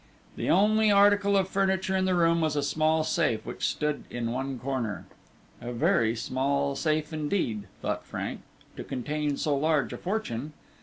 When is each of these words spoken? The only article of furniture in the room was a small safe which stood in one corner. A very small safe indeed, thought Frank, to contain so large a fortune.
The 0.35 0.49
only 0.49 0.89
article 0.89 1.37
of 1.37 1.47
furniture 1.47 1.95
in 1.95 2.05
the 2.05 2.15
room 2.15 2.41
was 2.41 2.55
a 2.55 2.63
small 2.63 3.03
safe 3.03 3.45
which 3.45 3.69
stood 3.69 4.03
in 4.09 4.31
one 4.31 4.57
corner. 4.57 5.05
A 5.61 5.71
very 5.71 6.15
small 6.15 6.75
safe 6.75 7.13
indeed, 7.13 7.67
thought 7.83 8.03
Frank, 8.03 8.41
to 8.77 8.83
contain 8.83 9.37
so 9.37 9.55
large 9.55 9.93
a 9.93 9.97
fortune. 9.99 10.53